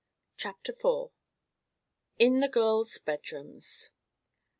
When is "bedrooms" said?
2.97-3.91